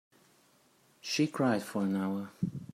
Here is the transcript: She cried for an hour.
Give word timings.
She 0.99 1.27
cried 1.27 1.61
for 1.61 1.83
an 1.83 1.95
hour. 1.95 2.31